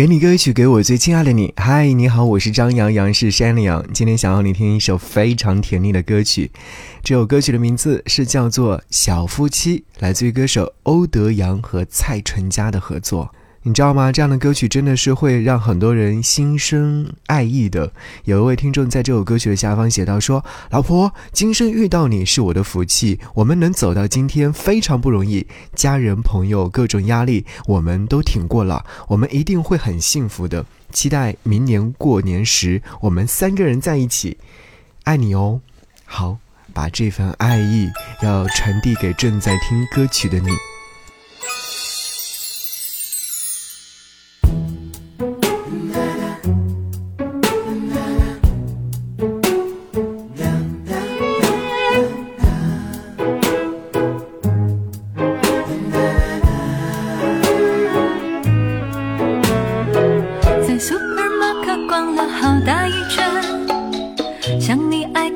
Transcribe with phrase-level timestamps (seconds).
[0.00, 1.52] 给你歌曲，给我最亲爱的你。
[1.58, 3.84] 嗨，你好，我是张阳阳，是山里阳。
[3.92, 6.50] 今天想要你听一首非常甜蜜的歌曲，
[7.04, 13.30] 这首歌曲的名字是叫做《小夫妻》，来自于歌手欧德阳和蔡淳佳的合作。
[13.62, 14.10] 你知道吗？
[14.10, 17.92] 这样的歌曲真的是会让很多人心生爱意的。
[18.24, 30.64] 有一位听众在这首歌曲的下方写道：“说老婆，今生遇到你是我的福气，我们能走到今天非常不容易，家人朋友各种压力我们都挺过了，我们一定会很幸福的。
[30.90, 34.38] 期待明年过年时我们三个人在一起，
[35.04, 35.60] 爱你哦。
[36.06, 36.38] 好，
[36.72, 37.90] 把这份爱意
[38.22, 40.48] 要传递给正在听歌曲的你。”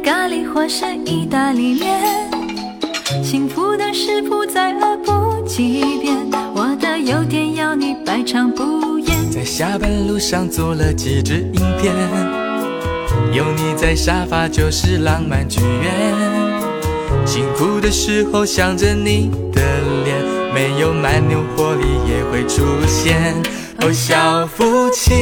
[0.04, 1.98] 咖喱或是意大利面，
[3.22, 6.14] 幸福的食谱再饿不几遍，
[6.54, 9.30] 我的优点要你百尝不厌。
[9.30, 11.94] 在下班路上做了几支影片，
[13.32, 15.90] 有你在沙发就是浪漫剧院。
[17.24, 19.62] 辛苦的时候想着你的
[20.04, 23.34] 脸，没有蛮牛活力也会出现。
[23.80, 25.14] 哦，小夫妻，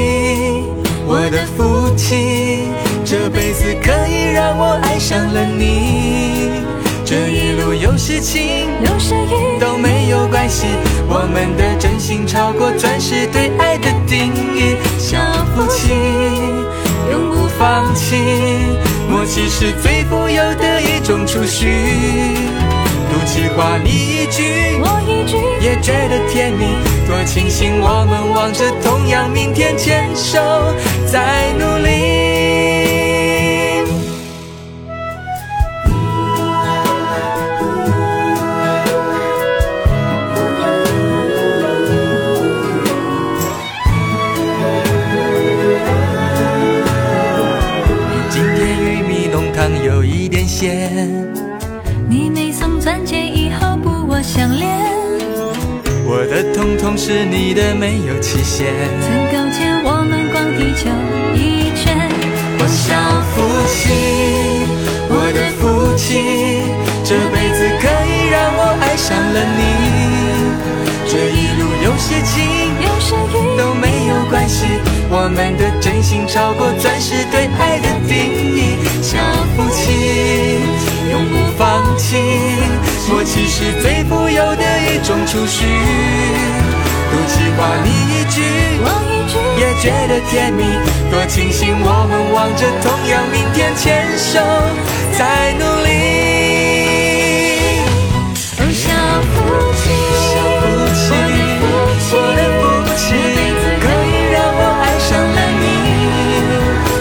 [1.06, 2.66] 我的福气，
[3.12, 6.62] 这辈子可以让我爱上了你。
[7.04, 10.64] 这一路有事情，有时雨都没有关系，
[11.10, 14.78] 我们的真心超过钻石对爱的定义。
[14.98, 15.18] 小
[15.54, 15.92] 夫妻，
[17.10, 18.16] 永不放弃，
[19.10, 21.68] 默契是最富有的一种储蓄。
[23.12, 26.64] 赌气话你一句，我一句，也觉得甜蜜。
[27.06, 30.40] 多庆幸我们望着同样明天，牵手
[31.06, 32.01] 在努力。
[49.70, 50.90] 有一点咸，
[52.08, 54.68] 你没送钻戒以后不我相恋。
[56.04, 58.66] 我的统统是你的，没有期限。
[59.00, 60.88] 曾勾肩，我们逛地球
[61.34, 62.10] 一圈。
[62.58, 62.94] 我小
[63.32, 63.90] 夫妻，
[65.08, 66.62] 我的福气，
[67.04, 69.60] 这辈子可以让我爱上了你。
[71.06, 74.66] 这一路有些晴，有些雨都没有关系。
[75.10, 77.71] 我们的真心超过钻石对爱
[83.32, 83.40] 弃。
[83.40, 85.64] 默契是最富有的一种储蓄，
[87.10, 88.42] 赌气话你一句，
[88.84, 90.62] 我一句，也觉得甜蜜。
[91.10, 94.38] 多庆幸我们望着同样明天，牵手
[95.16, 95.88] 在努力。
[98.58, 98.84] 哦，小
[99.32, 99.34] 夫
[99.80, 99.82] 妻，
[100.28, 100.62] 小夫
[101.00, 101.16] 妻，
[102.12, 102.62] 我的福
[102.98, 103.02] 气，
[103.80, 105.64] 可以让我爱上了你。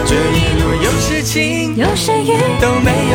[0.07, 2.31] 这一路有事情，有时雨
[2.61, 3.10] 都没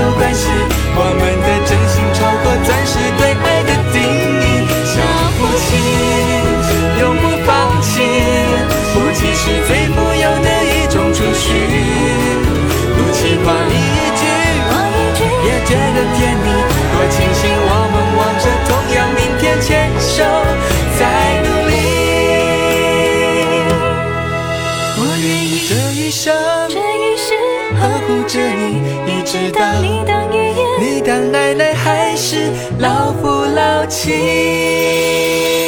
[28.26, 31.72] 着你，一直到你当爷爷，你当奶奶。
[31.72, 35.65] 还是老夫老妻。